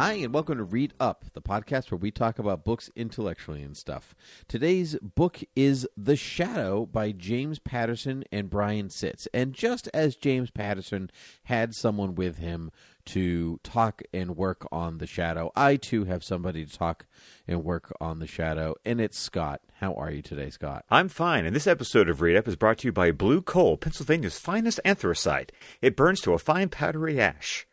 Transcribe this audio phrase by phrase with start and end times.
[0.00, 3.76] Hi, and welcome to Read Up, the podcast where we talk about books intellectually and
[3.76, 4.14] stuff.
[4.48, 9.28] Today's book is The Shadow by James Patterson and Brian Sitz.
[9.34, 11.10] And just as James Patterson
[11.42, 12.70] had someone with him
[13.08, 17.04] to talk and work on The Shadow, I too have somebody to talk
[17.46, 19.60] and work on The Shadow, and it's Scott.
[19.80, 20.86] How are you today, Scott?
[20.88, 23.76] I'm fine, and this episode of Read Up is brought to you by Blue Coal,
[23.76, 25.52] Pennsylvania's finest anthracite.
[25.82, 27.66] It burns to a fine powdery ash.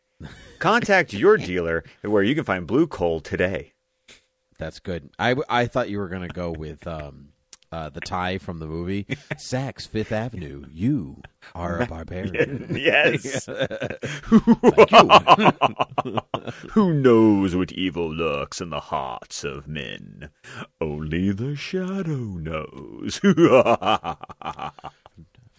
[0.59, 3.73] Contact your dealer where you can find Blue Coal today.
[4.57, 5.11] That's good.
[5.19, 7.29] I, I thought you were going to go with um,
[7.71, 9.03] uh, the tie from the movie
[9.33, 10.65] Saks Fifth Avenue.
[10.71, 11.21] You
[11.53, 12.65] are a barbarian.
[12.77, 13.45] Yes.
[16.71, 20.29] Who knows what evil lurks in the hearts of men?
[20.81, 23.19] Only the shadow knows.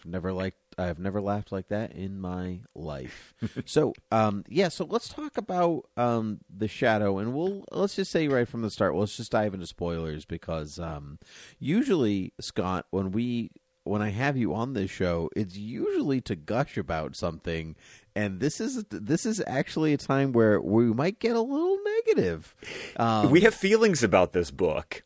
[0.05, 3.35] never liked I've never laughed like that in my life.
[3.65, 8.29] so, um, yeah, so let's talk about um, the shadow, and we'll let's just say
[8.29, 8.93] right from the start.
[8.93, 11.19] Well, let's just dive into spoilers because um,
[11.59, 13.51] usually, Scott, when we
[13.89, 17.75] when I have you on this show, it's usually to gush about something,
[18.15, 22.55] and this is this is actually a time where we might get a little negative.
[22.97, 25.03] Um, we have feelings about this book.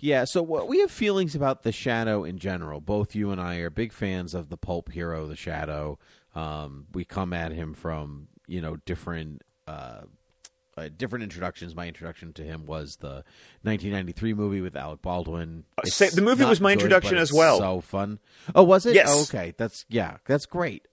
[0.00, 2.80] Yeah, so what we have feelings about the Shadow in general.
[2.80, 5.98] Both you and I are big fans of the pulp hero, the Shadow.
[6.34, 10.02] Um, we come at him from you know different uh,
[10.76, 11.74] uh, different introductions.
[11.74, 13.24] My introduction to him was the
[13.62, 15.64] 1993 movie with Alec Baldwin.
[15.78, 17.58] Uh, It's the movie was my good, introduction as well.
[17.58, 18.18] So fun.
[18.54, 18.94] Oh, was it?
[18.94, 19.08] Yes.
[19.10, 20.86] Oh, okay, that's yeah, that's great.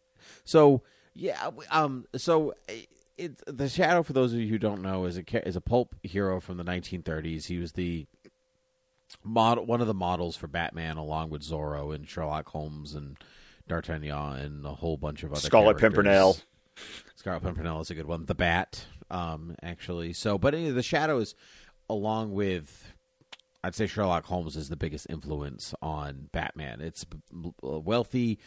[0.44, 0.82] So
[1.14, 2.54] yeah, um, so.
[3.18, 5.94] It, the Shadow, for those of you who don't know, is a is a pulp
[6.02, 7.46] hero from the 1930s.
[7.46, 8.08] He was the
[9.24, 13.18] model one of the models for Batman along with Zorro and Sherlock Holmes and
[13.68, 16.04] D'Artagnan and a whole bunch of other Scarlet characters.
[16.04, 16.38] Pimpernel.
[17.16, 18.26] Scarlet Pimpernel is a good one.
[18.26, 20.14] The Bat, um, actually.
[20.14, 21.36] So, but anyway, the Shadow is
[21.90, 22.94] along with
[23.64, 26.82] I'd say Sherlock Holmes is the biggest influence on Batman.
[26.82, 27.06] It's
[27.62, 28.40] a wealthy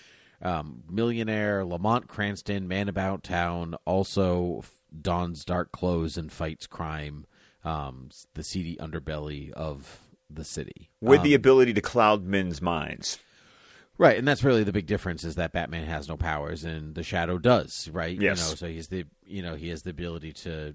[0.42, 4.64] um, millionaire Lamont Cranston, man about town, also
[5.00, 7.26] dons dark clothes and fights crime.
[7.64, 10.00] Um, the seedy underbelly of
[10.34, 13.18] the city With Um, the ability to cloud men's minds.
[13.96, 17.04] Right, and that's really the big difference is that Batman has no powers and the
[17.04, 18.20] Shadow does, right?
[18.20, 18.38] Yes.
[18.38, 20.74] You know, so he's the you know, he has the ability to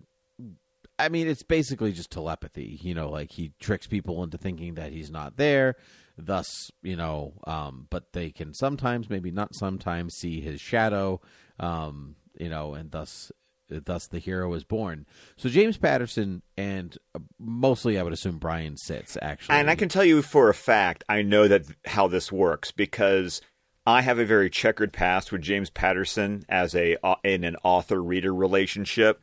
[0.98, 4.92] I mean, it's basically just telepathy, you know, like he tricks people into thinking that
[4.92, 5.76] he's not there,
[6.18, 11.20] thus, you know, um but they can sometimes maybe not sometimes see his shadow,
[11.60, 13.32] um, you know, and thus
[13.70, 15.06] thus the hero is born.
[15.38, 19.56] So James Patterson and uh, mostly I would assume Brian Sitz actually.
[19.56, 23.42] And I can tell you for a fact, I know that how this works because
[23.86, 28.02] I have a very checkered past with James Patterson as a uh, in an author
[28.02, 29.22] reader relationship.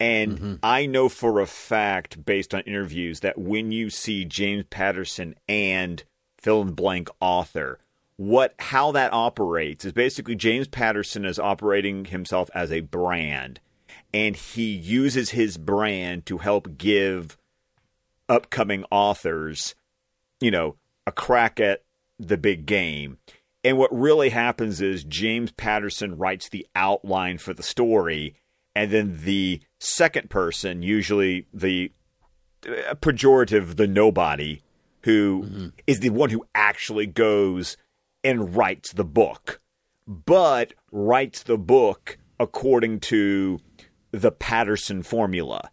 [0.00, 5.36] And I know for a fact, based on interviews, that when you see James Patterson
[5.48, 6.02] and
[6.38, 7.78] fill in blank author,
[8.16, 13.60] what how that operates is basically James Patterson is operating himself as a brand,
[14.12, 17.36] and he uses his brand to help give
[18.28, 19.74] upcoming authors,
[20.40, 21.82] you know, a crack at
[22.18, 23.18] the big game.
[23.64, 28.34] And what really happens is James Patterson writes the outline for the story,
[28.74, 31.92] and then the second person, usually the
[32.66, 34.62] uh, pejorative, the nobody,
[35.04, 37.76] who is the one who actually goes
[38.24, 39.60] and writes the book,
[40.06, 43.60] but writes the book according to
[44.12, 45.70] the Patterson formula.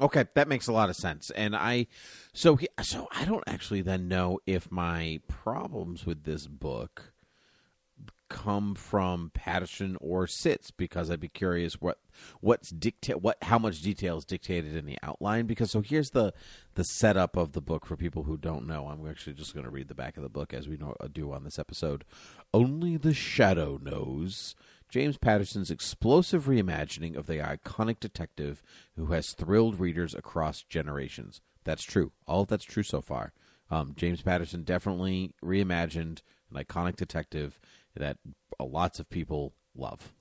[0.00, 1.30] Okay, that makes a lot of sense.
[1.30, 1.86] And I
[2.32, 7.12] so he, so I don't actually then know if my problems with this book
[8.32, 11.98] come from Patterson or Sitz because I'd be curious what
[12.40, 16.32] what's dictate what how much detail is dictated in the outline because so here's the
[16.74, 18.88] the setup of the book for people who don't know.
[18.88, 21.30] I'm actually just going to read the back of the book as we know, do
[21.30, 22.04] on this episode.
[22.54, 24.56] Only the shadow knows.
[24.92, 28.62] James Patterson's explosive reimagining of the iconic detective
[28.94, 31.40] who has thrilled readers across generations.
[31.64, 32.12] That's true.
[32.26, 33.32] All of that's true so far.
[33.70, 36.20] Um, James Patterson definitely reimagined
[36.54, 37.58] an iconic detective
[37.96, 38.18] that
[38.60, 40.12] uh, lots of people love.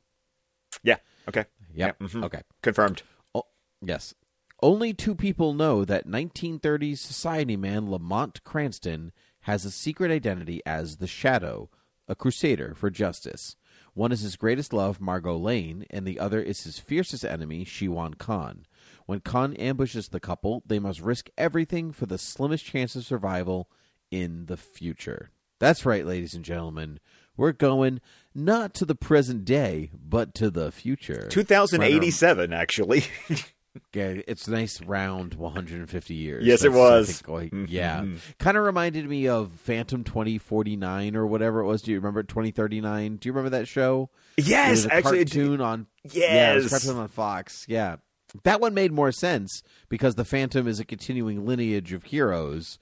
[0.84, 0.98] Yeah.
[1.28, 1.44] Okay.
[1.74, 1.98] Yep.
[2.00, 2.24] Yeah, mhm.
[2.24, 2.42] Okay.
[2.62, 3.04] Confirmed.
[3.36, 3.44] Oh,
[3.82, 4.16] yes.
[4.64, 10.98] Only two people know that 1930s society man Lamont Cranston has a secret identity as
[10.98, 11.70] the Shadow,
[12.08, 13.58] a crusader for justice.
[13.94, 18.18] One is his greatest love, Margot Lane, and the other is his fiercest enemy, Shiwan
[18.18, 18.66] Khan.
[19.06, 23.70] When Khan ambushes the couple, they must risk everything for the slimmest chance of survival
[24.10, 25.32] in the future.
[25.60, 27.00] That's right, ladies and gentlemen.
[27.36, 28.02] We're going
[28.34, 31.28] not to the present day, but to the future.
[31.30, 33.04] 2087, actually.
[33.78, 36.46] Okay, it's a nice round 150 years.
[36.46, 37.08] Yes, it That's, I was.
[37.22, 37.66] think, like, Mhm.
[37.70, 38.06] Yeah,
[38.38, 41.82] kind of reminded me of Phantom 2049 or whatever it was.
[41.82, 43.16] Do you remember 2039?
[43.16, 44.10] Do you remember that show?
[44.36, 46.84] It yes, actually, it- cartoon on yeah, it was a yes.
[46.84, 47.66] cartoon on Fox.
[47.70, 47.98] Yeah,
[48.44, 52.78] that one made more sense because the Phantom is a continuing lineage of heroes.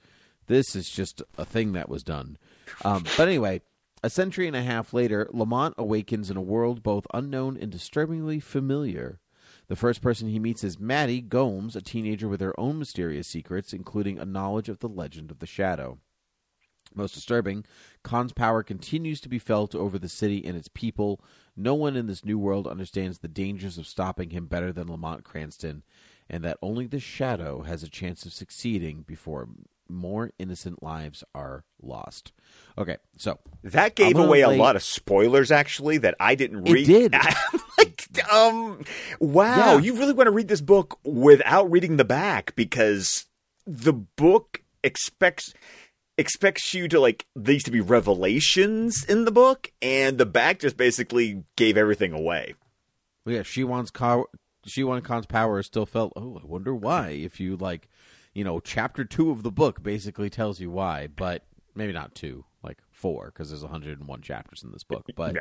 [0.48, 2.36] This is just a thing that was done.
[2.84, 3.60] Um, but anyway,
[4.02, 8.40] a century and a half later, Lamont awakens in a world both unknown and disturbingly
[8.40, 9.19] familiar.
[9.70, 13.72] The first person he meets is Maddie Gomes, a teenager with her own mysterious secrets,
[13.72, 15.98] including a knowledge of the legend of the Shadow.
[16.92, 17.64] Most disturbing,
[18.02, 21.20] Khan's power continues to be felt over the city and its people.
[21.56, 25.22] No one in this new world understands the dangers of stopping him better than Lamont
[25.22, 25.84] Cranston,
[26.28, 29.48] and that only the Shadow has a chance of succeeding before
[29.90, 32.32] more innocent lives are lost.
[32.78, 36.86] Okay, so That gave away a lot of spoilers, actually, that I didn't It read.
[36.86, 37.14] did.
[37.14, 37.34] I'm
[37.78, 38.84] like, um,
[39.18, 39.78] wow, Yeah.
[39.80, 43.26] you really want to read this book without reading the back because
[43.66, 45.52] the book expects
[46.18, 50.76] expects you to like these to be revelations in the book, and the back just
[50.76, 52.54] basically gave everything away.
[53.24, 54.24] Well, yeah, Shiwan Ka-
[54.68, 56.12] Shiwan Khan's power still felt.
[56.16, 57.10] Oh, I wonder why.
[57.10, 57.88] If you like,
[58.34, 61.44] you know, chapter two of the book basically tells you why, but
[61.74, 65.06] maybe not two, like four, because there's 101 chapters in this book.
[65.16, 65.40] But Yeah.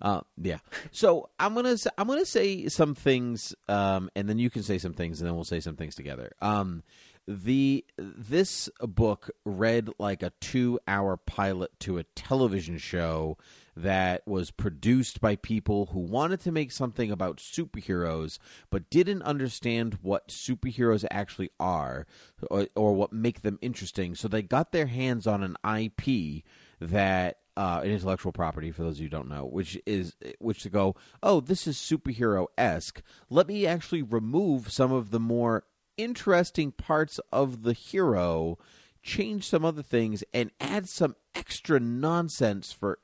[0.00, 0.58] uh, yeah.
[0.90, 4.92] So I'm gonna I'm gonna say some things, um, and then you can say some
[4.94, 6.32] things, and then we'll say some things together.
[6.40, 6.82] Um,
[7.28, 13.36] the this book read like a two hour pilot to a television show
[13.76, 18.38] that was produced by people who wanted to make something about superheroes
[18.70, 22.06] but didn't understand what superheroes actually are
[22.50, 26.42] or, or what make them interesting so they got their hands on an ip
[26.80, 30.62] that uh, an intellectual property for those of you who don't know, which is which
[30.62, 33.02] to go, oh, this is superhero esque.
[33.28, 35.64] Let me actually remove some of the more
[35.96, 38.58] interesting parts of the hero,
[39.02, 42.98] change some other things, and add some extra nonsense for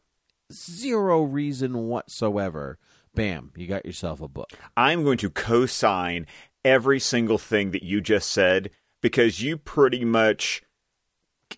[0.52, 2.78] zero reason whatsoever.
[3.14, 4.50] Bam, you got yourself a book.
[4.76, 6.26] I'm going to co-sign
[6.64, 10.62] every single thing that you just said because you pretty much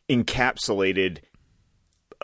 [0.08, 1.18] encapsulated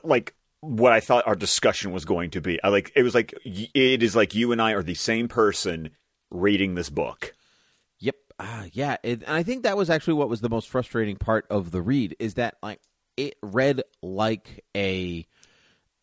[0.02, 2.62] like what I thought our discussion was going to be.
[2.62, 5.90] I like it was like it is like you and I are the same person
[6.30, 7.34] reading this book.
[7.98, 8.16] Yep.
[8.38, 8.96] Uh, yeah.
[9.02, 11.82] It, and I think that was actually what was the most frustrating part of the
[11.82, 12.80] read is that like
[13.16, 15.26] it read like a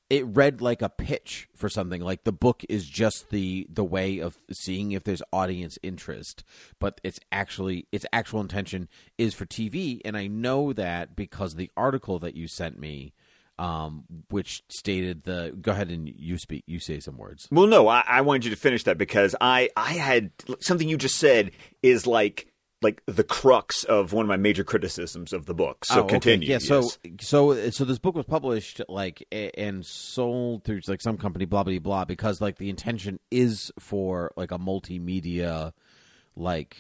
[0.10, 4.20] it read like a pitch for something like the book is just the the way
[4.20, 6.44] of seeing if there's audience interest
[6.80, 11.72] but it's actually its actual intention is for TV and I know that because the
[11.76, 13.14] article that you sent me
[13.60, 17.48] um which stated the go ahead and you speak you say some words.
[17.52, 20.98] Well, no, I, I wanted you to finish that because I I had something you
[20.98, 21.52] just said
[21.84, 22.53] is like
[22.84, 25.86] like the crux of one of my major criticisms of the book.
[25.86, 26.14] So Oh, okay.
[26.16, 26.50] continue.
[26.50, 26.98] Yeah, so yes.
[27.22, 31.80] so so this book was published like and sold through like some company, blah blah
[31.80, 35.72] blah, because like the intention is for like a multimedia
[36.36, 36.78] like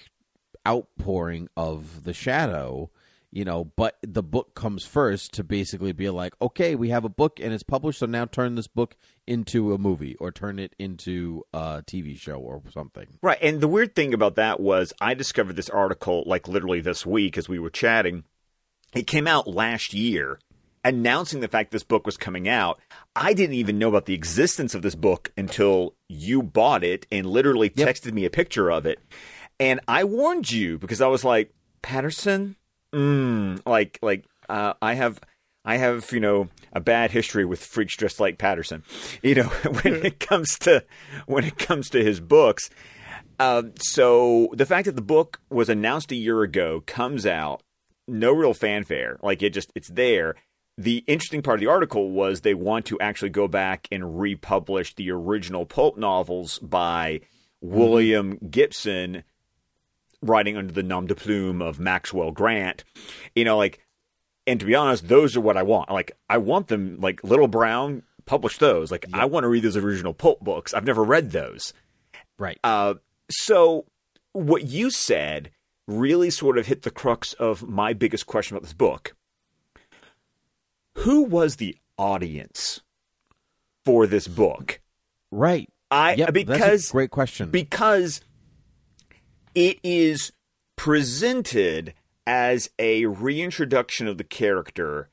[0.67, 2.89] outpouring of the shadow,
[3.33, 3.65] you know.
[3.75, 7.53] But the book comes first to basically be like, okay, we have a book and
[7.53, 8.95] it's published, so now turn this book
[9.27, 13.07] into a movie or turn it into a TV show or something.
[13.21, 13.39] Right.
[13.41, 17.37] And the weird thing about that was I discovered this article like literally this week
[17.37, 18.23] as we were chatting.
[18.93, 20.39] It came out last year
[20.85, 22.79] announcing the fact this book was coming out.
[23.15, 27.25] I didn't even know about the existence of this book until you bought it and
[27.25, 27.87] literally Yep.
[27.87, 28.99] texted me a picture of it.
[29.59, 32.57] And I warned you because I was like, Patterson?
[32.93, 35.19] Mm, like like uh, I have
[35.65, 38.83] I have, you know, a bad history with freaks dressed like Patterson.
[39.23, 39.43] You know,
[39.83, 40.83] when it comes to
[41.25, 42.69] when it comes to his books.
[43.39, 47.63] Um, so the fact that the book was announced a year ago comes out,
[48.07, 49.17] no real fanfare.
[49.23, 50.35] Like it just it's there.
[50.77, 54.95] The interesting part of the article was they want to actually go back and republish
[54.95, 57.21] the original pulp novels by
[57.61, 59.23] William Gibson,
[60.23, 62.83] writing under the nom de plume of Maxwell Grant.
[63.35, 63.79] You know, like
[64.45, 65.89] and to be honest, those are what I want.
[65.89, 68.91] Like I want them like Little Brown publish those.
[68.91, 70.73] Like I want to read those original pulp books.
[70.73, 71.73] I've never read those.
[72.37, 72.59] Right.
[72.63, 72.95] Uh,
[73.29, 73.85] so
[74.33, 75.51] what you said
[75.87, 79.15] really sort of hit the crux of my biggest question about this book.
[80.99, 82.81] Who was the audience
[83.85, 84.79] for this book?
[85.31, 85.69] Right.
[85.91, 87.49] I Yep, because that's a great question.
[87.49, 88.21] because
[89.55, 90.31] it is
[90.75, 91.93] presented
[92.25, 95.09] as a reintroduction of the character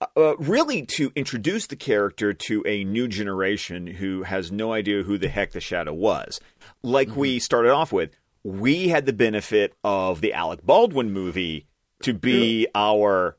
[0.00, 5.02] uh, uh, really to introduce the character to a new generation who has no idea
[5.02, 6.40] who the heck the shadow was.
[6.82, 8.10] Like we started off with
[8.42, 11.66] we had the benefit of the alec baldwin movie
[12.02, 13.36] to be our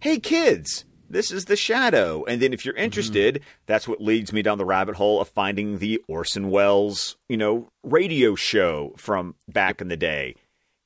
[0.00, 2.84] hey kids this is the shadow and then if you're mm-hmm.
[2.84, 7.36] interested that's what leads me down the rabbit hole of finding the orson welles you
[7.36, 10.34] know radio show from back in the day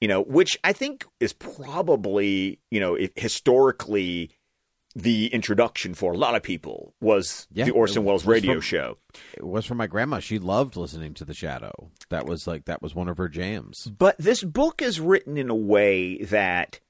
[0.00, 4.30] you know which i think is probably you know historically
[4.94, 8.98] the introduction for a lot of people was Yeah, the orson welles radio from- show
[9.34, 10.18] it was from my grandma.
[10.20, 11.90] She loved listening to The Shadow.
[12.10, 13.84] That was like that was one of her jams.
[13.86, 16.80] But this book is written in a way that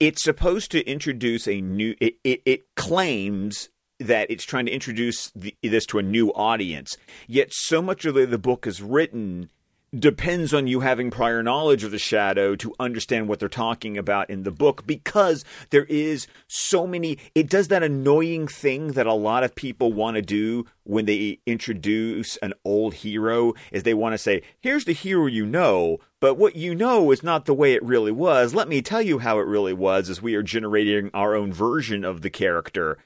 [0.00, 1.94] it's supposed to introduce a new.
[2.00, 6.96] It, it, it claims that it's trying to introduce the, this to a new audience.
[7.26, 9.50] Yet so much of the the book is written
[9.94, 14.28] depends on you having prior knowledge of the shadow to understand what they're talking about
[14.28, 19.12] in the book because there is so many it does that annoying thing that a
[19.12, 24.12] lot of people want to do when they introduce an old hero is they want
[24.12, 27.72] to say here's the hero you know but what you know is not the way
[27.72, 31.10] it really was let me tell you how it really was as we are generating
[31.14, 32.98] our own version of the character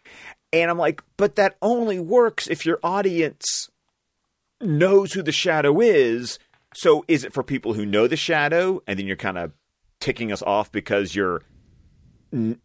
[0.51, 3.69] and i'm like but that only works if your audience
[4.61, 6.39] knows who the shadow is.
[6.75, 9.53] So is it for people who know the shadow and then you're kind of
[10.01, 11.43] ticking us off because you're
[12.33, 12.61] n-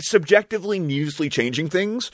[0.00, 2.10] subjectively needlessly changing things?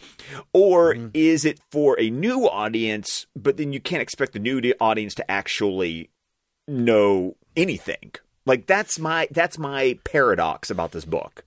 [0.53, 5.15] Or is it for a new audience but then you can't expect the new audience
[5.15, 6.11] to actually
[6.67, 8.13] know anything?
[8.47, 11.45] Like that's my that's my paradox about this book.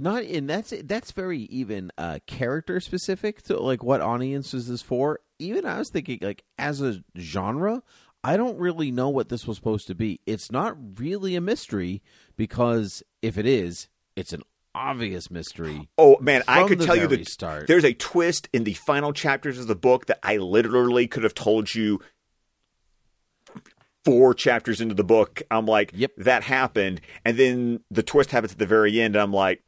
[0.00, 4.82] Not and that's that's very even uh character specific to like what audience is this
[4.82, 5.20] for.
[5.38, 7.82] Even I was thinking like as a genre,
[8.24, 10.20] I don't really know what this was supposed to be.
[10.26, 12.02] It's not really a mystery
[12.36, 14.42] because if it is, it's an
[14.74, 15.88] obvious mystery.
[15.96, 17.66] Oh man, I could tell you that start.
[17.68, 21.34] there's a twist in the final chapters of the book that I literally could have
[21.34, 22.00] told you
[24.04, 25.42] four chapters into the book.
[25.50, 26.12] I'm like, Yep.
[26.18, 29.16] that happened, and then the twist happens at the very end.
[29.16, 29.62] I'm like,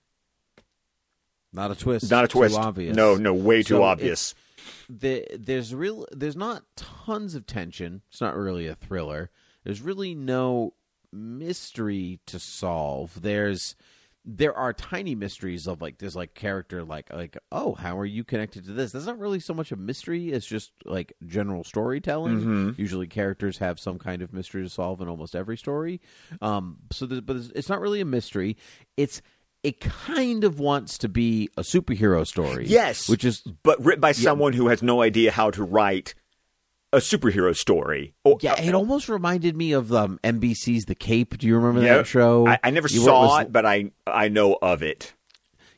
[1.52, 2.11] Not a twist.
[2.11, 2.54] not a twist.
[2.54, 2.97] Too obvious.
[2.97, 4.35] No, no, way too So obvious.
[4.88, 8.02] The, there's real there's not tons of tension.
[8.10, 9.30] It's not really a thriller.
[9.64, 10.74] There's really no
[11.12, 13.22] mystery to solve.
[13.22, 13.74] There's
[14.22, 18.22] there are tiny mysteries of like there's like character like like oh how are you
[18.22, 18.92] connected to this?
[18.92, 20.30] That's not really so much a mystery.
[20.30, 22.74] It's just like general storytelling.
[22.76, 26.00] Usually characters have some kind of mystery to solve in almost every story.
[26.42, 28.56] Um, so there's, but it's not really a mystery.
[28.96, 29.22] It's
[29.62, 32.66] it kind of wants to be a superhero story.
[32.66, 36.14] Yes, which is but written by someone who has no idea how to write
[36.92, 38.14] a superhero story.
[38.40, 41.38] Yeah, it almost reminded me of um, NBC's The Cape.
[41.38, 42.46] Do you remember yeah, that show?
[42.46, 45.14] I, I never You- saw was- it, but I I know of it.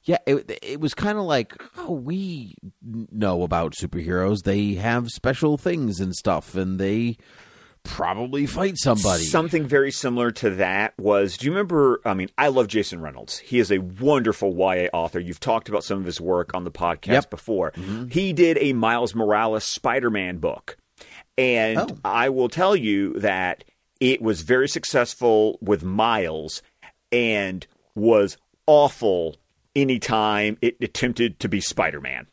[0.05, 4.43] Yeah, it, it was kind of like, oh, we know about superheroes.
[4.43, 7.19] They have special things and stuff, and they
[7.85, 9.25] probably fight somebody.
[9.25, 12.01] Something very similar to that was do you remember?
[12.05, 13.39] I mean, I love Jason Reynolds.
[13.39, 15.19] He is a wonderful YA author.
[15.21, 17.31] You've talked about some of his work on the podcast Yep.
[17.31, 17.73] before.
[17.73, 18.09] Mm-hmm.
[18.09, 20.77] He did a Miles Morales Spider Man book.
[21.37, 21.89] And Oh.
[22.05, 23.65] I will tell you that
[24.01, 26.63] it was very successful with Miles
[27.11, 28.37] and was
[28.67, 29.37] awful
[29.75, 32.27] anytime it attempted to be Spider Man.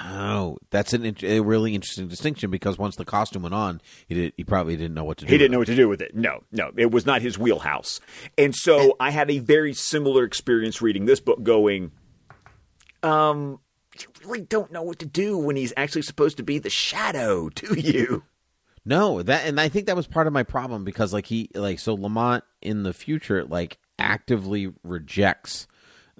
[0.00, 4.32] Oh, that's an, a really interesting distinction because once the costume went on, he did,
[4.36, 5.32] he probably didn't know what to do.
[5.32, 5.52] He didn't it.
[5.52, 6.14] know what to do with it.
[6.14, 8.00] No, no, it was not his wheelhouse.
[8.36, 11.90] And so I had a very similar experience reading this book going,
[13.02, 13.58] um,
[13.98, 17.48] you really don't know what to do when he's actually supposed to be the shadow
[17.48, 18.22] to you.
[18.84, 21.78] No, that and I think that was part of my problem because like he like
[21.78, 25.66] so Lamont in the future like actively rejects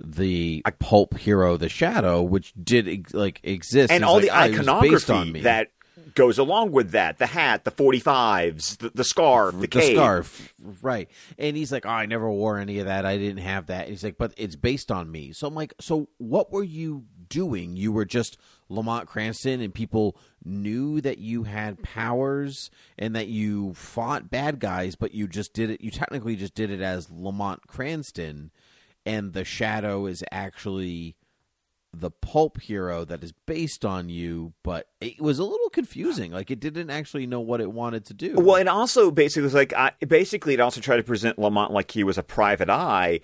[0.01, 3.93] the pulp hero the shadow which did like exist.
[3.93, 5.69] And all like, the "Ah, on iconography me." that
[6.15, 7.19] goes along with that.
[7.19, 9.97] The hat, the 45s, the, the scarf, the, the cape.
[9.97, 11.09] scarf right.
[11.39, 13.05] And he's like oh i never wore any of that.
[13.05, 13.83] I didn't have that.
[13.83, 15.33] And he's like but it's based on me.
[15.33, 17.77] So i'm like so what were you doing?
[17.77, 18.39] You were just
[18.69, 24.95] lamont cranston and people knew that you had powers and that you fought bad guys
[24.95, 28.51] but you just did it you technically just did it as lamont cranston
[29.07, 31.17] and the shadow is actually
[31.95, 36.51] the pulp hero that is based on you but it was a little confusing like
[36.51, 39.73] it didn't actually know what it wanted to do Well, it also basically was like,
[39.73, 43.21] I, basically, it also tried to present Lamont like he was a private eye,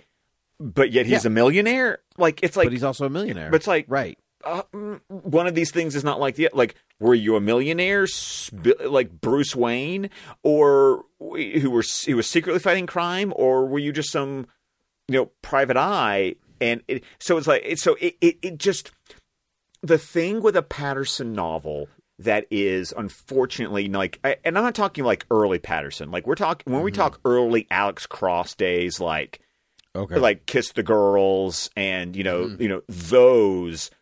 [0.59, 1.29] but yet he's Yeah.
[1.29, 1.99] a millionaire.
[2.17, 3.51] Like, it's like, but he's also a millionaire.
[3.51, 4.19] but it's like- right.
[4.45, 8.07] uh, mm, one of these things is not like the like were you a millionaire
[8.87, 10.09] like Bruce Wayne
[10.43, 14.47] or who were who was secretly fighting crime or were you just some
[15.09, 18.91] you know private eye and it, so it's like it, so it, it it just
[19.83, 25.27] the thing with a Patterson novel that is unfortunately like and I'm not talking like
[25.31, 27.01] early Patterson like we're talking when we mm-hmm.
[27.01, 29.41] talk early Alex Cross days like
[29.97, 30.17] Okay.
[30.17, 32.63] like kiss the girls and you know mm-hmm.
[32.63, 33.93] you know those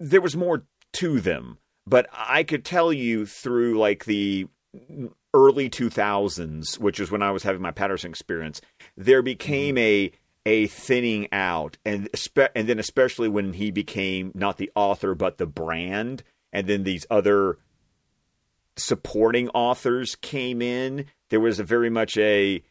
[0.00, 1.58] there was more to them.
[1.86, 4.48] But i could tell you through like the
[5.34, 8.60] early 2000s which is when i was having my patterson experience
[8.96, 10.12] there became mm-hmm.
[10.12, 10.12] a
[10.46, 12.08] a thinning out and
[12.54, 16.22] and then especially when he became not the author but the brand
[16.52, 17.58] and then these other
[18.76, 22.62] supporting authors came in there was a very much a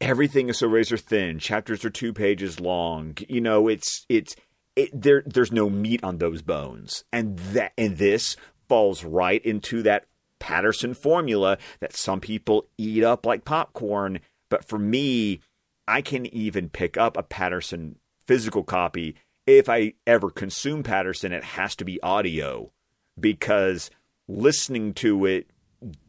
[0.00, 1.38] everything is so razor thin.
[1.38, 3.16] Chapters are two pages long.
[3.28, 4.34] You know, it's it's
[4.76, 5.22] it, there.
[5.26, 8.36] There's no meat on those bones, and that and this
[8.68, 10.06] falls right into that
[10.38, 14.20] Patterson formula that some people eat up like popcorn.
[14.50, 15.40] But for me,
[15.88, 19.16] I can even pick up a Patterson physical copy
[19.46, 21.32] if I ever consume Patterson.
[21.32, 22.70] It has to be audio
[23.18, 23.90] because
[24.28, 25.50] listening to it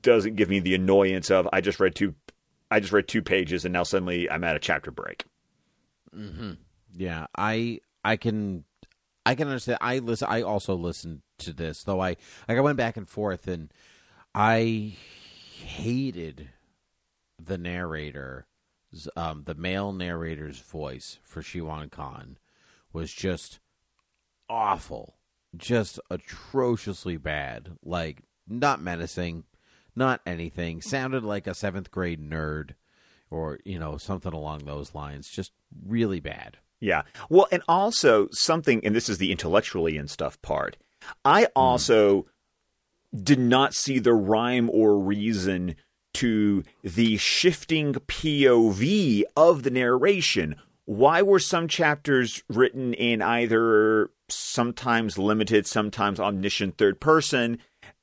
[0.01, 2.15] doesn't give me the annoyance of I just read two
[2.69, 5.25] I just read two pages and now suddenly I'm at a chapter break.
[6.15, 6.53] Mm-hmm.
[6.95, 8.65] Yeah, I I can
[9.25, 9.77] I can understand.
[9.81, 10.27] I listen.
[10.29, 11.99] I also listened to this, though.
[11.99, 12.17] I
[12.47, 13.71] like I went back and forth, and
[14.33, 14.95] I
[15.63, 16.49] hated
[17.39, 18.47] the narrator,
[19.15, 22.37] um, the male narrator's voice for Shiwan Khan
[22.91, 23.59] was just
[24.49, 25.15] awful,
[25.55, 27.77] just atrociously bad.
[27.83, 29.43] Like not menacing,
[29.95, 30.81] not anything.
[30.81, 32.71] Sounded like a seventh grade nerd,
[33.29, 35.29] or you know something along those lines.
[35.29, 35.51] Just
[35.85, 36.57] really bad.
[36.79, 37.03] Yeah.
[37.29, 40.77] Well, and also something, and this is the intellectually and stuff part.
[41.25, 42.25] I also
[43.13, 45.75] did not see the rhyme or reason
[46.15, 50.55] to the shifting POV of the narration.
[50.85, 57.59] Why were some chapters written in either sometimes limited, sometimes omniscient third person,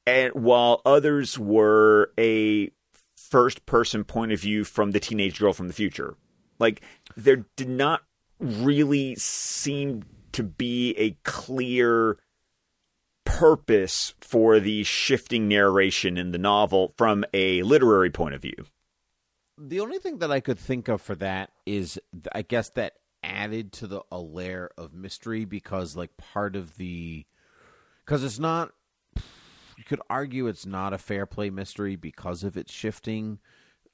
[0.07, 2.71] and while others were a
[3.17, 6.17] first person point of view from the teenage girl from the future?
[6.59, 6.81] Like,
[7.17, 8.03] there did not
[8.39, 12.19] really seem to be a clear
[13.27, 18.65] purpose for the shifting narration in the novel from a literary point of view.
[19.59, 21.99] The only thing that I could think of for that is,
[22.33, 27.27] I guess, that added to the a layer of mystery because, like, part of the
[28.05, 28.71] because it's not.
[29.77, 33.41] You could argue it's not a fair play mystery because of its shifting,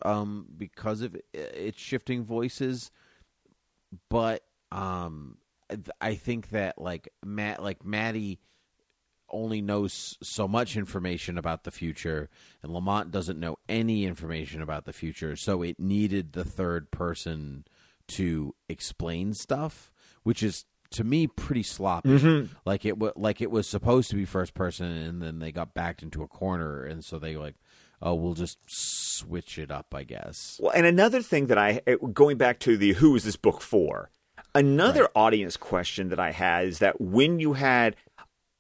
[0.05, 2.92] um, because of its shifting voices.
[4.09, 5.38] But um,
[6.01, 8.38] I think that like Matt, like Maddie,
[9.33, 12.29] only knows so much information about the future,
[12.62, 15.37] and Lamont doesn't know any information about the future.
[15.37, 17.64] So it needed the third person
[18.09, 19.90] to explain stuff,
[20.23, 22.11] which is to me pretty sloppy.
[22.11, 22.55] Mm-hmm.
[22.64, 25.75] Like it was like it was supposed to be first person, and then they got
[25.75, 27.57] backed into a corner, and so they like,
[28.01, 30.59] oh, we'll just switch it up, I guess.
[30.61, 33.61] Well, and another thing that I eh, going back to the who is this book
[33.61, 34.11] for?
[34.55, 37.97] Another audience question that I had is that when you had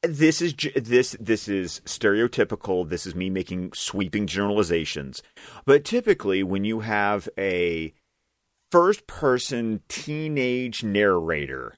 [0.02, 2.88] this is this this is stereotypical.
[2.88, 5.22] This is me making sweeping generalizations,
[5.64, 7.92] but typically when you have a
[8.70, 11.76] first person teenage narrator,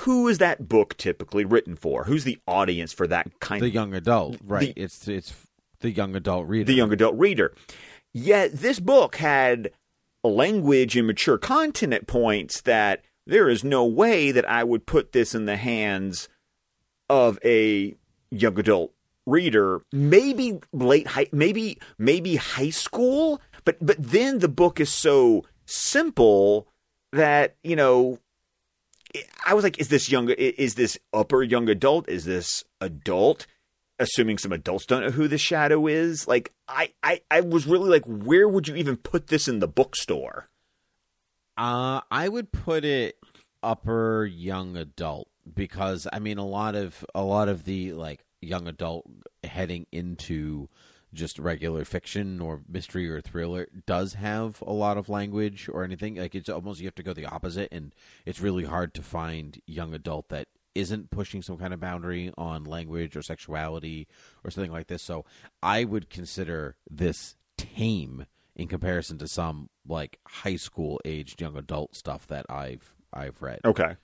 [0.00, 2.04] who is that book typically written for?
[2.04, 4.74] Who's the audience for that kind The of young adult, right?
[4.74, 5.32] the- it's it's
[5.80, 6.64] the young adult reader.
[6.64, 7.54] the young adult reader.
[8.12, 9.70] Yet this book had
[10.24, 15.12] language and mature content at points that there is no way that I would put
[15.12, 16.28] this in the hands
[17.08, 17.94] of a
[18.30, 18.92] young adult
[19.26, 19.82] reader.
[19.92, 26.68] Maybe late high, maybe maybe high school, but but then the book is so simple
[27.12, 28.18] that you know.
[29.46, 30.28] I was like, is this young?
[30.30, 32.08] Is this upper young adult?
[32.08, 33.46] Is this adult?
[33.98, 37.88] assuming some adults don't know who the shadow is like I, I i was really
[37.88, 40.50] like where would you even put this in the bookstore
[41.56, 43.16] Uh, I would put it
[43.62, 48.66] upper young adult because I mean a lot of a lot of the like young
[48.66, 49.06] adult
[49.44, 50.68] heading into
[51.14, 56.16] just regular fiction or mystery or thriller does have a lot of language or anything.
[56.16, 59.60] Like it's almost you have to go the opposite and it's really hard to find
[59.66, 64.06] young adult that isn't pushing some kind of boundary on language or sexuality
[64.44, 65.02] or something like this.
[65.02, 65.24] So
[65.62, 71.94] i would consider this tame in comparison to some like high school aged young adult
[71.94, 73.60] stuff that I've I've read.
[73.64, 73.96] okay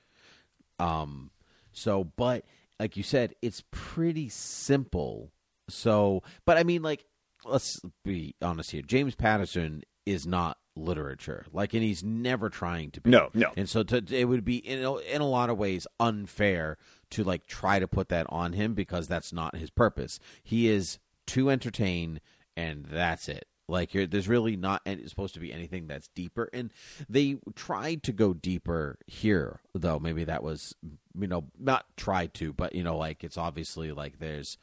[0.82, 1.30] Um
[1.72, 2.44] so but
[2.82, 5.30] like you said, it's pretty simple.
[5.68, 7.04] So, but I mean, like,
[7.44, 8.82] let's be honest here.
[8.82, 13.10] James Patterson is not literature, like, and he's never trying to be.
[13.10, 13.52] No, no.
[13.56, 16.76] And so, to, it would be in a, in a lot of ways unfair
[17.10, 20.18] to like try to put that on him because that's not his purpose.
[20.42, 22.20] He is to entertain,
[22.56, 23.46] and that's it.
[23.72, 26.70] Like you're, there's really not it's supposed to be anything that's deeper, and
[27.08, 29.98] they tried to go deeper here, though.
[29.98, 30.74] Maybe that was,
[31.18, 34.58] you know, not tried to, but you know, like it's obviously like there's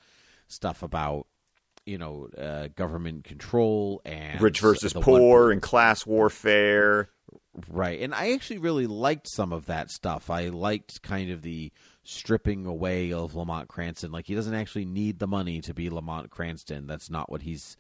[0.48, 1.26] stuff about
[1.86, 7.10] you know uh, government control and Rich versus one- poor and class warfare.
[7.68, 8.00] Right.
[8.02, 10.30] And I actually really liked some of that stuff.
[10.30, 11.72] I liked kind of the
[12.04, 14.12] stripping away of Lamont Cranston.
[14.12, 16.88] Like he doesn't actually need the money to be Lamont Cranston.
[16.88, 17.76] That's not what he's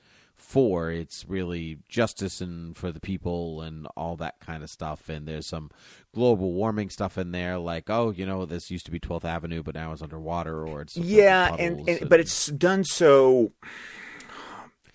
[0.49, 0.89] for.
[0.91, 5.07] It's really justice and for the people and all that kind of stuff.
[5.07, 5.69] And there's some
[6.13, 9.61] global warming stuff in there, like oh, you know, this used to be 12th Avenue,
[9.61, 13.51] but now it's underwater, or it's Yeah, and, and but it's done so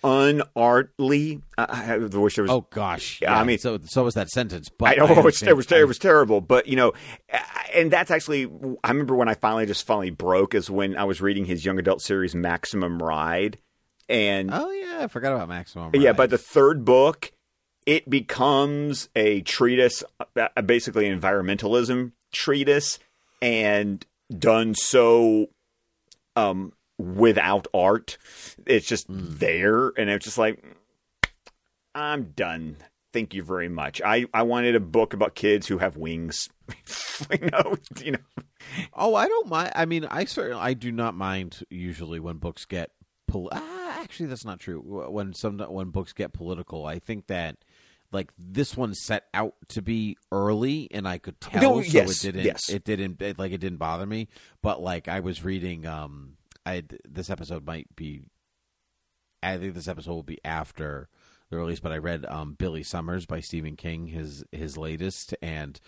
[0.03, 1.41] unartly.
[1.57, 2.51] I, I wish there was.
[2.51, 4.69] oh gosh, Yeah, I mean- so so was that sentence.
[4.69, 6.93] But I know it was, it was it was terrible, but you know,
[7.73, 8.45] and that's actually
[8.83, 11.79] I remember when I finally just finally broke is when I was reading his young
[11.79, 13.57] adult series Maximum Ride,
[14.09, 15.91] and Oh yeah, I forgot about Maximum.
[15.93, 16.17] yeah, Ride.
[16.17, 17.31] by the third book,
[17.85, 20.03] it becomes a treatise,
[20.35, 22.99] uh, basically an environmentalism treatise,
[23.41, 24.05] and
[24.37, 25.47] done so
[26.35, 28.17] um, without art.
[28.65, 30.63] It's just there, and it's just like,
[31.93, 32.77] I'm done.
[33.13, 34.01] Thank you very much.
[34.03, 36.49] I, I wanted a book about kids who have wings.
[37.31, 38.43] you know, you know.
[38.93, 39.71] Oh, I don't mind.
[39.73, 42.89] I mean, I certainly I do not mind usually when books get
[43.35, 44.79] pol- ah, actually that's not true.
[44.79, 47.57] When some when books get political, I think that
[48.11, 52.23] like this one set out to be early and I could tell No, so yes,
[52.23, 52.69] it didn't yes.
[52.69, 54.27] it didn't it, like it didn't bother me,
[54.61, 58.27] but like I was reading um I this episode might be
[59.43, 61.09] I think this episode will be after
[61.49, 65.79] the release, but I read um, Billy Summers by Stephen King, his his latest, and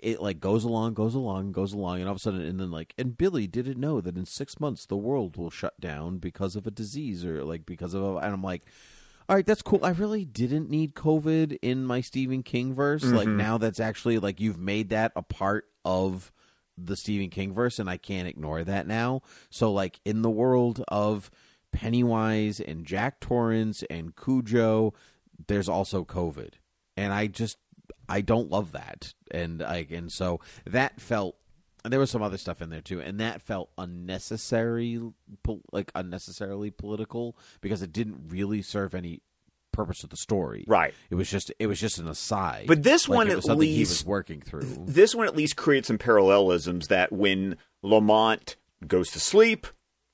[0.00, 2.70] it like goes along, goes along, goes along, and all of a sudden, and then
[2.70, 6.56] like, and Billy didn't know that in six months the world will shut down because
[6.56, 8.62] of a disease or like because of a, and I'm like.
[9.28, 9.84] All right, that's cool.
[9.84, 13.02] I really didn't need COVID in my Stephen King verse.
[13.02, 13.36] Like mm-hmm.
[13.36, 16.30] now that's actually like you've made that a part of
[16.78, 19.22] the Stephen King verse and I can't ignore that now.
[19.50, 21.30] So like in the world of
[21.72, 24.94] Pennywise and Jack Torrance and Cujo,
[25.46, 26.52] there's also COVID.
[26.96, 27.58] And I just
[28.08, 29.12] I don't love that.
[29.30, 31.36] And I and so that felt
[31.84, 35.00] and there was some other stuff in there too, and that felt unnecessary,
[35.72, 39.22] like unnecessarily political because it didn't really serve any
[39.72, 40.64] purpose of the story.
[40.66, 40.94] Right.
[41.10, 42.64] It was just it was just an aside.
[42.66, 44.62] But this Like, one at something he least- was working through.
[44.86, 49.66] This one at least creates some parallelisms that when Lamont goes to sleep,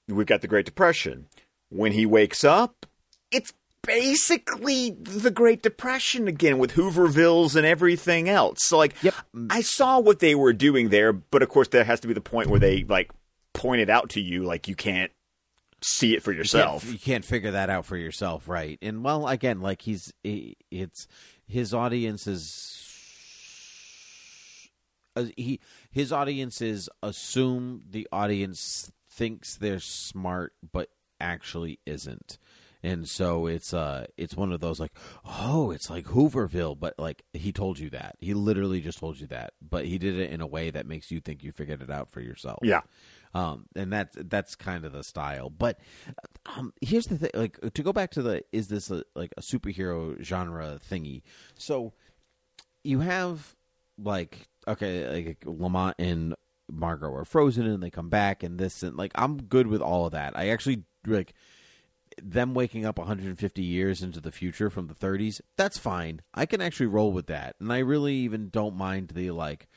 [0.08, 1.26] we've got the Great Depression.
[1.70, 2.84] When he wakes up,
[3.30, 8.58] it's basically the Great Depression again with Hoovervilles and everything else.
[8.62, 9.14] So like Yep.
[9.50, 12.20] I saw what they were doing there, but of course there has to be the
[12.20, 13.10] point where they like
[13.54, 15.10] point it out to you like you can't
[15.82, 16.82] see it for You yourself.
[16.82, 18.78] can't, you can't figure that out for yourself, right?
[18.80, 21.06] And well, again, like he's he, it's
[21.46, 22.78] his audience is
[25.16, 30.88] uh, he his audiences assume the audience thinks they're smart, but
[31.20, 32.38] actually isn't.
[32.82, 34.92] And so it's uh it's one of those like
[35.24, 39.26] oh it's like Hooverville but like he told you that he literally just told you
[39.28, 41.90] that but he did it in a way that makes you think you figured it
[41.90, 42.80] out for yourself Yeah.
[43.34, 45.48] um, and that's that's kind of the style.
[45.48, 45.78] But
[46.56, 49.42] um, here's the thing: like to go back to the is this a, like a
[49.42, 51.22] superhero genre thingy?
[51.56, 51.92] So
[52.84, 53.54] you have
[53.96, 56.34] like okay, like Lamont and
[56.70, 60.06] Margot are frozen, and they come back, and this and like I'm good with all
[60.06, 60.36] of that.
[60.36, 61.32] I actually like
[62.22, 65.40] them waking up 150 years into the future from the 30s.
[65.56, 66.20] That's fine.
[66.34, 69.68] I can actually roll with that, and I really even don't mind the like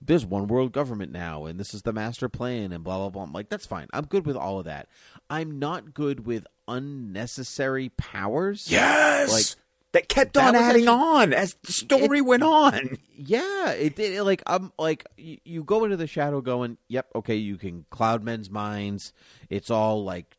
[0.00, 3.22] there's one world government now and this is the master plan and blah blah blah.
[3.22, 3.86] I'm like, that's fine.
[3.92, 4.88] I'm good with all of that.
[5.30, 8.70] I'm not good with unnecessary powers.
[8.70, 9.32] Yes.
[9.32, 9.44] Like
[9.92, 12.98] that kept that on adding actually- on as the story went on.
[13.16, 14.20] yeah, it did.
[14.22, 18.22] Like I'm like you, you go into the shadow going, yep, okay, you can cloud
[18.22, 19.12] men's minds.
[19.48, 20.36] It's all like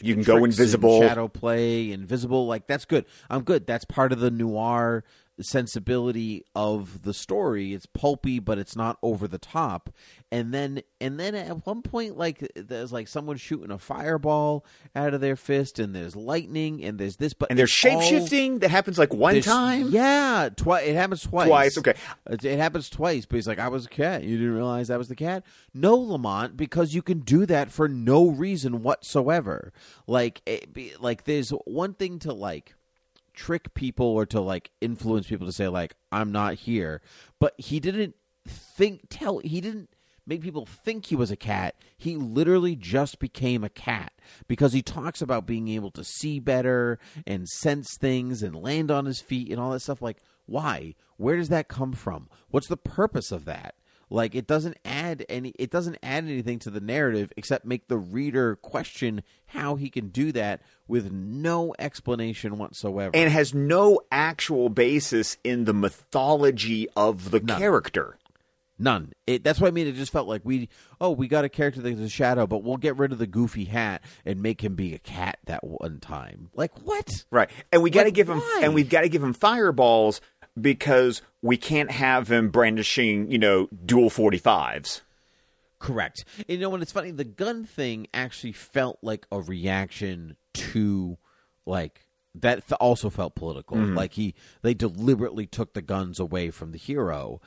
[0.00, 1.00] You can go and invisible.
[1.00, 2.46] shadow play, invisible.
[2.46, 3.04] Like that's good.
[3.30, 3.66] I'm good.
[3.66, 5.04] That's part of the noir
[5.40, 7.72] sensibility of the story.
[7.74, 9.90] It's pulpy, but it's not over the top.
[10.30, 15.14] And then and then at one point, like there's like someone shooting a fireball out
[15.14, 18.02] of their fist, and there's lightning, and there's this, but And there's it's shape all-
[18.02, 19.88] shifting that happens like one time.
[19.90, 20.86] Yeah, twice.
[20.86, 21.48] It happens twice.
[21.48, 21.94] Twice, okay.
[22.28, 23.24] It, it happens twice.
[23.24, 24.22] But he's like, I was a cat.
[24.24, 25.44] You didn't realize that was the cat?
[25.72, 29.72] No, Lamont, because you can do that for no reason whatsoever.
[30.06, 32.74] Like, it, be, like there's one thing to like
[33.38, 37.00] trick people or to like influence people to say like I'm not here,
[37.38, 39.90] but he didn't think tell he didn't
[40.26, 41.76] make people think he was a cat.
[41.96, 44.12] He literally just became a cat
[44.48, 49.06] because he talks about being able to see better and sense things and land on
[49.06, 50.94] his feet and all that stuff like why?
[51.16, 52.28] Where does that come from?
[52.50, 53.74] What's the purpose of that?
[54.10, 57.98] Like it doesn't add any it doesn't add anything to the narrative except make the
[57.98, 63.10] reader question how he can do that with no explanation whatsoever.
[63.14, 68.18] and has no actual basis in the mythology of the character.
[68.78, 69.12] None.
[69.26, 69.88] It, that's what I mean.
[69.88, 70.68] It just felt like we,
[71.00, 73.64] oh, we got a character that's a shadow, but we'll get rid of the goofy
[73.64, 76.50] hat and make him be a cat that one time.
[76.54, 77.24] Like what?
[77.30, 77.50] Right.
[77.72, 80.20] And we got to give him and we've got to give him fireballs
[80.62, 85.02] because we can't have him brandishing, you know, dual 45s.
[85.78, 86.24] Correct.
[86.38, 86.82] And you know what?
[86.82, 87.12] It's funny.
[87.12, 91.18] The gun thing actually felt like a reaction to,
[91.66, 92.00] like
[92.34, 92.64] that.
[92.80, 93.78] Also felt political.
[93.78, 97.40] Like he, they deliberately took the guns away from the hero,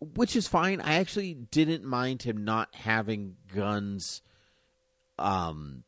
[0.00, 0.80] which is fine.
[0.80, 4.20] I actually didn't mind him not having guns,
[5.18, 5.84] um,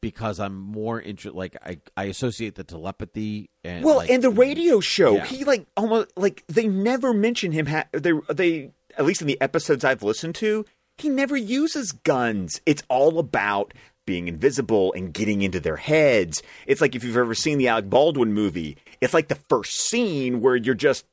[0.00, 1.36] because I'm more interested.
[1.36, 5.26] Like I, I associate the telepathy and Well, like, in the radio show, Yeah.
[5.26, 9.40] he like almost like they never mention him ha- they they at least in the
[9.40, 10.64] episodes I've listened to,
[10.98, 12.60] he never uses guns.
[12.66, 13.74] It's all about
[14.06, 16.42] being invisible and getting into their heads.
[16.66, 20.40] It's like if you've ever seen the Alec Baldwin movie, it's like the first scene
[20.40, 21.06] where you're just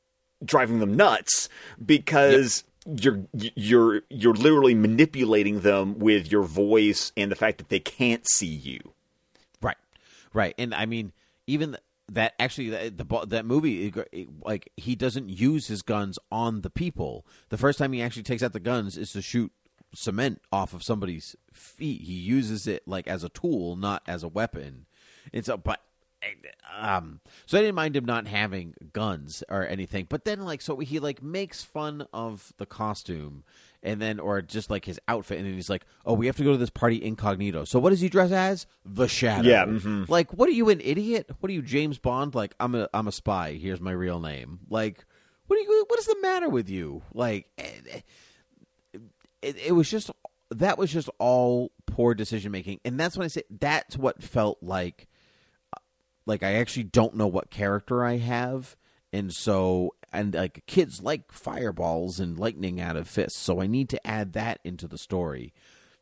[0.44, 1.48] driving them nuts
[1.84, 7.80] because you're you're you're literally manipulating them with your voice and the fact that they
[7.80, 8.94] can't see you.
[9.62, 9.78] Right,
[10.34, 11.12] right, and I mean,
[11.48, 11.78] even
[12.12, 16.62] that actually that, the that movie, it, it- like he doesn't use his guns on
[16.62, 17.26] the people.
[17.50, 19.52] The first time he actually takes out the guns is to shoot
[19.94, 22.02] cement off of somebody's feet.
[22.02, 24.86] He uses it like as a tool, not as a weapon.
[25.34, 25.82] And so, but.
[26.78, 30.78] Um, so I didn't mind him not having guns or anything, but then like so
[30.80, 33.44] he like makes fun of the costume,
[33.84, 36.44] and then or just like his outfit, and then he's like, "Oh, we have to
[36.44, 38.68] go to this party incognito." So what does he dress as?
[38.86, 39.50] The Shadow.
[39.50, 40.08] Yeah, mhm.
[40.10, 41.30] Like, what are you, an idiot?
[41.40, 42.36] What are you, James Bond?
[42.36, 43.54] Like, I'm a I'm a spy.
[43.54, 44.60] Here's my real name.
[44.70, 45.06] Like,
[45.48, 45.86] what are you?
[45.88, 47.02] What is the matter with you?
[47.14, 48.02] Like, eh,
[49.42, 50.12] it, it was just
[50.52, 54.60] that was just all poor decision making, and that's when I say that's what felt
[54.62, 55.08] like.
[56.26, 58.76] Like I actually don't know what character I have,
[59.12, 63.90] and so and like kids like fireballs and lightning out of fists, so I need
[63.90, 65.54] to add that into the story.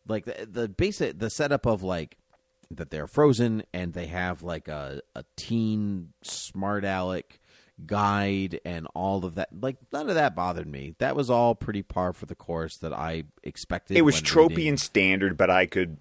[0.08, 2.18] Like the the basic the setup of like
[2.72, 7.40] that they're frozen and they have like a a teen smart aleck
[7.86, 11.82] guide and all of that like none of that bothered me that was all pretty
[11.82, 14.68] par for the course that i expected It was tropey reading.
[14.68, 15.98] and standard, but I could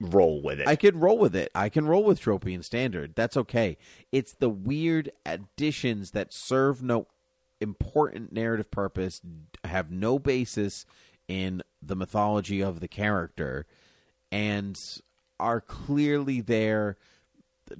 [0.00, 0.68] roll with it.
[0.68, 1.50] I could roll with it.
[1.54, 3.14] I can roll with tropey and standard.
[3.14, 3.78] That's okay.
[4.12, 7.06] It's the weird additions that serve no
[7.60, 9.20] important narrative purpose,
[9.64, 10.84] have no basis
[11.28, 13.66] in the mythology of the character,
[14.30, 14.78] and
[15.40, 16.96] are clearly there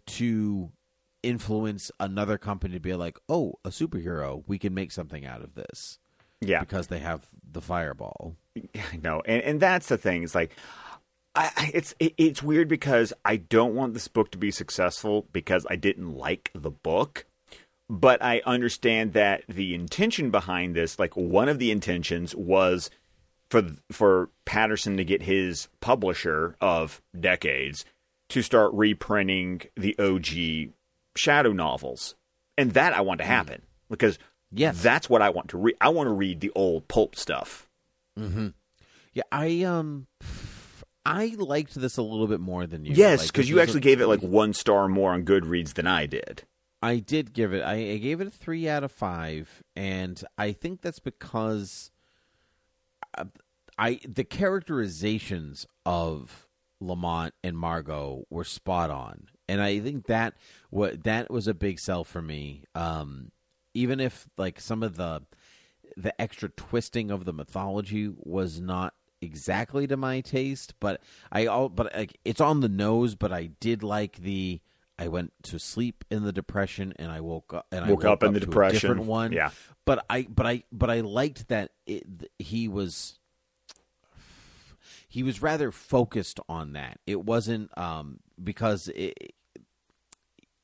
[0.07, 0.73] to
[1.23, 5.55] influence another company to be like, "Oh, a superhero, we can make something out of
[5.55, 5.99] this."
[6.41, 6.61] yeah.
[6.61, 8.37] Because they have the fireball.
[8.93, 10.23] I know, and and that's the thing.
[10.23, 10.57] It's like,
[11.37, 15.67] I, it's it, it's weird because I don't want this book to be successful because
[15.69, 17.27] I didn't like the book,
[17.91, 22.91] but I understand that the intention behind this, like one of the intentions, was
[23.51, 27.85] for for Patterson to get his publisher of decades
[28.31, 30.73] to start reprinting the OG
[31.17, 32.15] Shadow novels,
[32.59, 34.19] and that I want to happen because
[34.53, 34.81] Yes.
[34.83, 35.77] that's what I want to read.
[35.81, 37.69] I want to read the old pulp stuff.
[39.13, 40.07] Yeah, I um
[41.07, 42.93] I liked this a little bit more than you.
[42.95, 45.87] Yes, because this you actually a- gave it like one star more on Goodreads than
[45.87, 46.43] I did.
[46.83, 47.63] I did give it.
[47.63, 51.91] I, I gave it a three out of five, and I think that's because
[53.17, 53.25] uh,
[53.79, 56.49] I the characterizations of
[56.81, 60.35] Lamont and Margot were spot on, and I think that
[60.71, 62.65] what that was a big sell for me.
[62.75, 63.31] Um,
[63.75, 65.23] even if like some of the
[65.97, 71.01] the extra twisting of the mythology was not exactly to my taste, but
[71.33, 73.15] I all but like it's on the nose.
[73.15, 74.61] But I did like the
[74.99, 78.23] I went to sleep in the depression and I woke up and Woke I up
[78.23, 78.91] in the depression.
[78.91, 79.33] different one.
[79.33, 79.51] Yeah.
[79.85, 82.05] But I but I but I liked that it,
[82.39, 83.19] he was
[85.09, 86.99] he was rather focused on that.
[87.07, 89.35] It wasn't um because it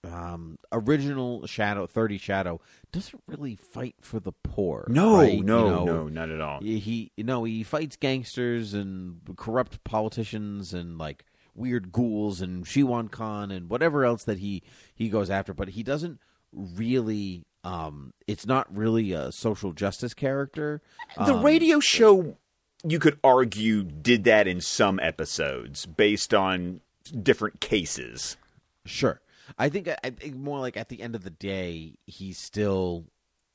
[0.05, 2.61] um original Shadow 30 Shadow
[2.91, 4.87] doesn't really fight for the poor.
[4.89, 5.35] No, right?
[5.35, 6.61] You no, know, no, not at all.
[6.61, 13.11] he you know he fights gangsters and corrupt politicians and like weird ghouls and Shiwan
[13.11, 14.63] Khan and whatever else that he
[14.95, 16.19] he goes after but he doesn't
[16.53, 20.83] really um it's not really a social justice character
[21.17, 22.37] The Um, radio show,
[22.85, 26.81] you could argue, did that in some episodes based on
[27.23, 28.37] different cases.
[28.85, 29.21] Sure.
[29.59, 33.07] I think I think more like at the end of the day, he's still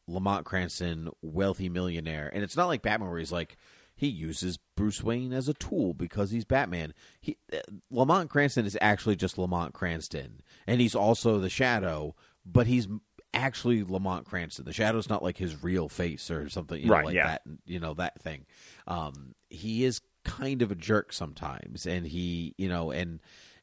[0.07, 3.57] Lamont Cranston, wealthy millionaire, and it's not like Batman where he's like
[3.95, 6.93] he uses Bruce Wayne as a tool because he's Batman.
[7.19, 7.57] He uh,
[7.89, 12.87] Lamont Cranston is actually just Lamont Cranston, and he's also the Shadow, but he's
[13.33, 14.65] actually Lamont Cranston.
[14.65, 17.27] The Shadow's not like his real face or something, you know, Right, like yeah.
[17.27, 18.45] that, you know, that thing.
[18.87, 23.19] Um, he is kind of a jerk sometimes, and he, you know, and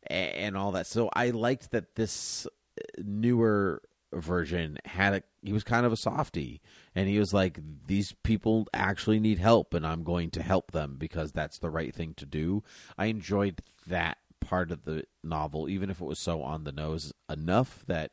[0.08, 0.86] and all that.
[0.86, 5.96] So I liked that this uh, newer version had a he was kind of a
[5.96, 6.60] softy
[6.94, 10.96] and he was like these people actually need help and I'm going to help them
[10.98, 12.62] because that's the right thing to do.
[12.96, 17.12] I enjoyed that part of the novel even if it was so on the nose
[17.28, 18.12] enough that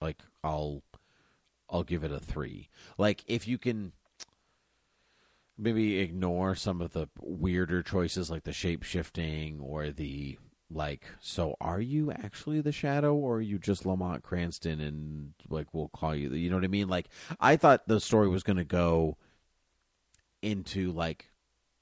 [0.00, 0.82] like I'll
[1.68, 2.68] I'll give it a 3.
[2.98, 3.92] Like if you can
[5.56, 10.38] maybe ignore some of the weirder choices like the shape shifting or the
[10.70, 15.66] like so are you actually the shadow or are you just lamont cranston and like
[15.72, 16.88] we'll call you you know what i mean?
[16.88, 17.08] Like
[17.40, 19.16] i thought the story was going to go
[20.42, 21.30] into like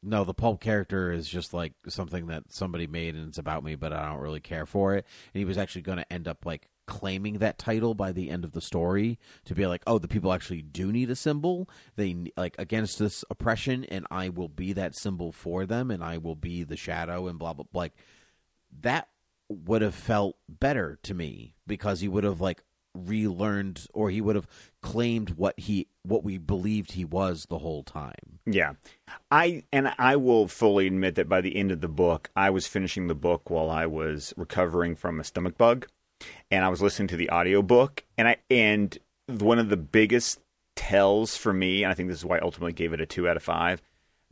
[0.02, 3.76] no the pulp character is just like something that somebody made and it's about me
[3.76, 5.06] but i don't really care for it.
[5.32, 8.44] And he was actually going to end up like claiming that title by the end
[8.44, 11.68] of the story to be like oh the people actually do need a symbol.
[11.94, 16.18] They like against this oppression and i will be that symbol for them and i
[16.18, 17.94] will be the shadow and blah blah blah like
[18.80, 19.08] that
[19.48, 22.62] would have felt better to me because he would have like
[22.94, 24.46] relearned or he would have
[24.82, 28.74] claimed what he what we believed he was the whole time Yeah.
[29.30, 32.66] I and I will fully admit that by the end of the book, I was
[32.66, 35.86] finishing the book while I was recovering from a stomach bug
[36.50, 40.40] and I was listening to the audiobook and I and one of the biggest
[40.74, 43.28] tells for me, and I think this is why I ultimately gave it a 2
[43.28, 43.82] out of 5.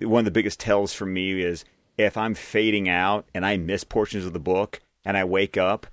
[0.01, 1.65] One of the biggest tells for me is
[2.05, 5.87] if I'm fading out and I miss portions of the book and I wake up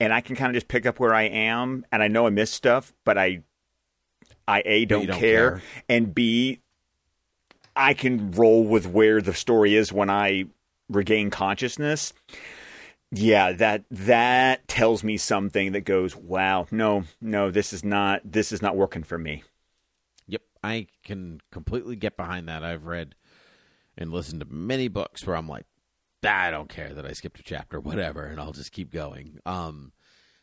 [0.00, 2.30] and I can kind of just pick up where I am and I know I
[2.30, 3.42] missed stuff, but I
[4.46, 5.62] I A don't, don't care, care.
[5.88, 6.60] and B
[7.74, 10.46] I can roll with where the story is when I
[10.88, 12.12] regain consciousness.
[13.10, 18.52] Yeah, that that tells me something that goes, "Wow, no, no, this is not this
[18.52, 19.42] is not working for me."
[20.28, 22.64] Yep, I can completely get behind that.
[22.64, 23.14] I've read
[23.96, 25.66] and listened to many books where I'm like,
[26.24, 29.38] "Ah, I don't care that I skipped a chapter, whatever, and I'll just keep going.
[29.46, 29.92] Um,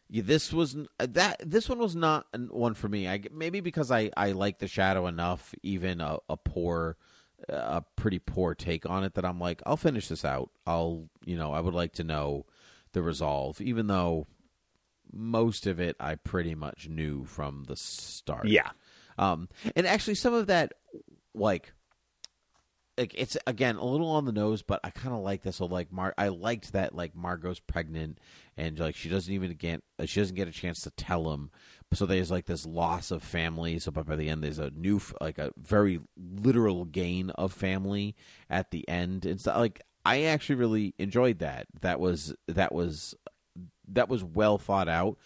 [0.10, 1.42] yeah, this was that.
[1.46, 3.08] This one was not an- one for me.
[3.08, 6.98] I maybe because I I like the shadow enough, even a, a poor,
[7.48, 10.50] a pretty poor take on it that I'm like, I'll finish this out.
[10.66, 12.46] I'll you know I would like to know
[12.94, 14.26] the resolve, even though
[15.12, 18.48] most of it I pretty much knew from the start.
[18.48, 18.70] Yeah.
[19.18, 20.74] Um, and actually, some of that,
[21.34, 21.74] like,
[23.00, 25.56] like it's again a little on the nose, but I kind of like this.
[25.56, 28.20] So, like, Mar, I liked that like Margot's pregnant,
[28.58, 31.50] and like she doesn't even get she doesn't get a chance to tell him.
[31.94, 33.80] So there's like this loss of family.
[33.80, 38.16] So, but by the end, there's a new, like a very literal gain of family
[38.50, 39.26] at the end.
[39.26, 41.68] It's not like I actually really enjoyed that.
[41.82, 43.16] That was that was
[43.88, 45.18] that was well thought out.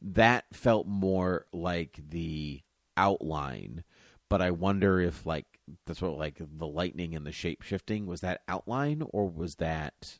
[0.00, 2.62] That felt more like the
[2.96, 3.84] outline,
[4.30, 8.20] but I wonder if like that's what like the lightning and the shape shifting was
[8.20, 10.18] that outline or was that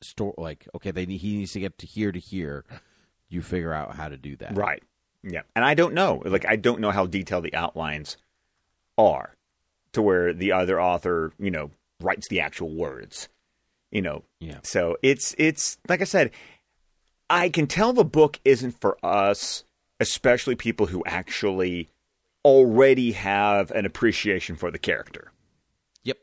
[0.00, 2.64] store like okay they need, he needs to get to here to here.
[3.28, 4.82] You figure out how to do that, Right.
[5.22, 5.42] Yeah.
[5.54, 6.22] And I don't know.
[6.24, 8.16] Like I don't know how detailed the outlines
[8.98, 9.36] are
[9.92, 13.28] to where the other author, you know, writes the actual words.
[13.90, 14.24] You know.
[14.40, 14.58] Yeah.
[14.62, 16.32] So it's it's like I said,
[17.30, 19.64] I can tell the book isn't for us,
[20.00, 21.88] especially people who actually
[22.44, 25.32] already have an appreciation for the character.
[26.04, 26.18] Yep.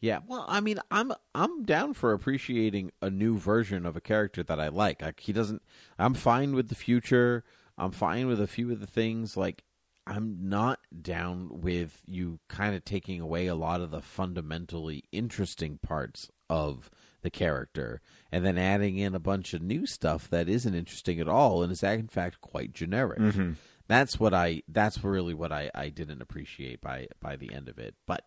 [0.00, 0.20] Yeah.
[0.26, 4.60] Well, I mean, I'm I'm down for appreciating a new version of a character that
[4.60, 5.02] I like.
[5.02, 5.62] Like he doesn't.
[5.98, 7.44] I'm fine with the future.
[7.78, 9.36] I'm fine with a few of the things.
[9.36, 9.64] Like
[10.06, 15.78] I'm not down with you kind of taking away a lot of the fundamentally interesting
[15.78, 16.90] parts of
[17.22, 21.28] the character and then adding in a bunch of new stuff that isn't interesting at
[21.28, 23.18] all and is in fact quite generic.
[23.18, 23.52] Mm-hmm.
[23.88, 27.78] That's what I that's really what I, I didn't appreciate by by the end of
[27.78, 27.94] it.
[28.06, 28.24] But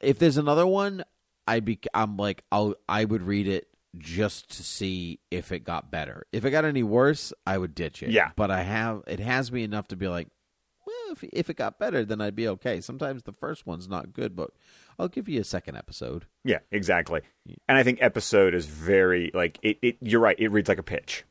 [0.00, 1.04] if there's another one,
[1.46, 5.90] I be I'm like I'll I would read it just to see if it got
[5.90, 6.26] better.
[6.32, 8.10] If it got any worse, I would ditch it.
[8.10, 8.30] Yeah.
[8.36, 10.28] But I have it has me enough to be like,
[10.86, 12.80] well, if if it got better, then I'd be okay.
[12.80, 14.50] Sometimes the first one's not good, but
[14.98, 16.26] I'll give you a second episode.
[16.44, 17.20] Yeah, exactly.
[17.68, 19.78] And I think episode is very like it.
[19.82, 20.38] it you're right.
[20.38, 21.24] It reads like a pitch.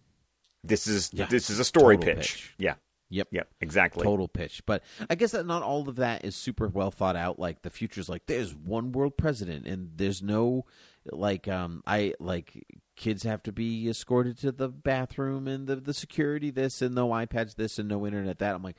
[0.64, 1.26] This is Yeah.
[1.28, 2.16] this is a story pitch.
[2.16, 2.56] pitch.
[2.58, 2.76] Yeah.
[3.10, 3.28] Yep.
[3.32, 3.48] Yep.
[3.62, 4.04] Exactly.
[4.04, 4.64] Total pitch.
[4.66, 7.40] But I guess that not all of that is super well thought out.
[7.40, 10.66] Like the future's like there's one world president and there's no
[11.12, 15.94] like um I like kids have to be escorted to the bathroom and the the
[15.94, 18.56] security this and no iPads this and no internet that.
[18.56, 18.78] I'm like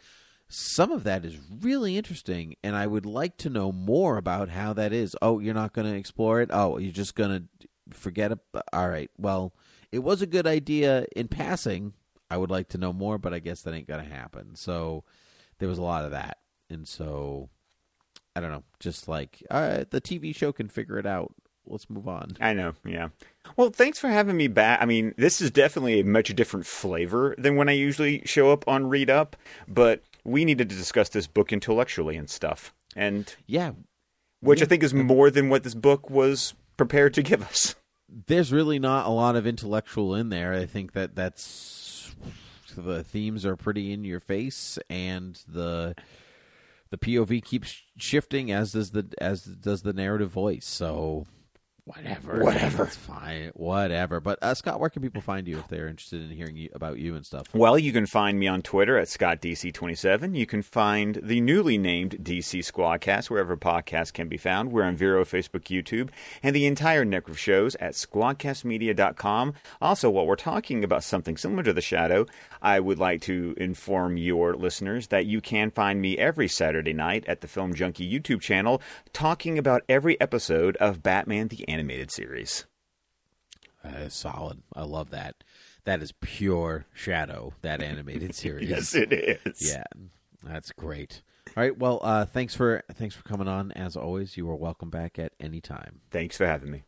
[0.48, 4.72] some of that is really interesting and I would like to know more about how
[4.74, 5.16] that is.
[5.22, 6.50] Oh, you're not going to explore it?
[6.52, 8.38] Oh, you're just going to forget it?
[8.72, 9.10] All right.
[9.18, 9.54] Well,
[9.90, 11.94] it was a good idea in passing.
[12.30, 14.54] I would like to know more, but I guess that ain't going to happen.
[14.56, 15.04] So
[15.58, 16.38] there was a lot of that.
[16.68, 17.48] And so
[18.34, 21.34] I don't know, just like uh, the TV show can figure it out.
[21.68, 22.36] Let's move on.
[22.40, 23.08] I know, yeah.
[23.56, 24.80] Well, thanks for having me back.
[24.80, 28.66] I mean, this is definitely a much different flavor than when I usually show up
[28.68, 32.72] on Read Up, but we needed to discuss this book intellectually and stuff.
[32.94, 33.72] And Yeah,
[34.40, 37.74] which I think is more than what this book was prepared to give us.
[38.08, 40.52] there's really not a lot of intellectual in there.
[40.52, 41.44] I think that that's
[42.76, 45.94] the themes are pretty in your face, and the
[46.90, 50.66] the POV keeps shifting as does the as does the narrative voice.
[50.66, 51.26] So
[51.86, 52.84] whatever, Whatever.
[52.84, 54.20] it's fine, whatever.
[54.20, 56.98] But uh, Scott, where can people find you if they're interested in hearing you, about
[56.98, 57.46] you and stuff?
[57.54, 60.36] Well, you can find me on Twitter at ScottDC27.
[60.36, 64.72] You can find the newly named DC Squadcast wherever podcasts can be found.
[64.72, 66.10] We're on Vero, Facebook, YouTube,
[66.42, 69.54] and the entire network of shows at squadcastmedia.com.
[69.80, 72.26] Also, while we're talking about something similar to The Shadow,
[72.60, 77.24] I would like to inform your listeners that you can find me every Saturday night
[77.28, 78.82] at the Film Junkie YouTube channel
[79.12, 82.64] talking about every episode of Batman the Animated Animated series.
[83.84, 84.62] That is solid.
[84.74, 85.44] I love that.
[85.84, 87.52] That is pure Shadow.
[87.60, 88.70] That animated series.
[88.70, 89.70] Yes, it is.
[89.70, 89.84] Yeah,
[90.42, 91.20] that's great.
[91.48, 91.76] All right.
[91.76, 93.72] Well, uh, thanks for thanks for coming on.
[93.72, 96.00] As always, you are welcome back at any time.
[96.10, 96.84] Thanks for having me.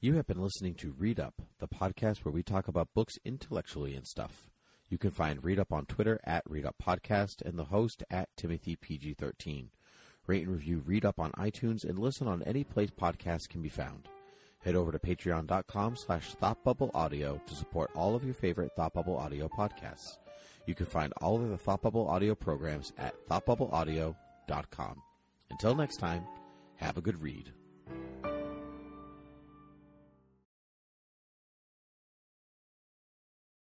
[0.00, 3.94] You have been listening to Read Up, the podcast where we talk about books intellectually
[3.94, 4.50] and stuff.
[4.88, 8.28] You can find Read Up on Twitter at Read Up Podcast and the host at
[8.36, 9.68] Timothy PG13.
[10.26, 13.68] Rate and review Read Up on iTunes and listen on any place podcasts can be
[13.68, 14.08] found.
[14.64, 19.48] Head over to patreon.com slash thoughtbubbleaudio to support all of your favorite Thought Bubble Audio
[19.48, 20.18] podcasts.
[20.66, 25.02] You can find all of the Thought Bubble Audio programs at thoughtbubbleaudio.com.
[25.50, 26.24] Until next time,
[26.76, 27.52] have a good read.